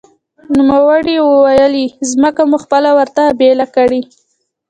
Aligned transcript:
نوموړي 0.55 1.15
ویلي، 1.45 1.87
ځمکه 2.11 2.41
مو 2.49 2.57
خپله 2.63 2.89
ورته 2.97 3.23
بېله 3.39 3.67
کړې 3.75 4.01